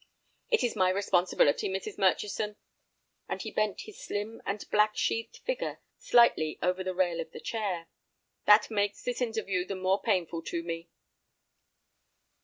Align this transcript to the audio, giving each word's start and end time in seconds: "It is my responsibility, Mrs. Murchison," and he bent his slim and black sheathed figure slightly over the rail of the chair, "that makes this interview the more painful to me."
"It 0.49 0.63
is 0.63 0.75
my 0.75 0.89
responsibility, 0.89 1.69
Mrs. 1.69 1.99
Murchison," 1.99 2.55
and 3.29 3.39
he 3.39 3.51
bent 3.51 3.81
his 3.81 4.03
slim 4.03 4.41
and 4.47 4.67
black 4.71 4.97
sheathed 4.97 5.37
figure 5.45 5.79
slightly 5.99 6.57
over 6.59 6.83
the 6.83 6.95
rail 6.95 7.19
of 7.21 7.29
the 7.33 7.39
chair, 7.39 7.85
"that 8.45 8.71
makes 8.71 9.03
this 9.03 9.21
interview 9.21 9.63
the 9.63 9.75
more 9.75 10.01
painful 10.01 10.41
to 10.41 10.63
me." 10.63 10.89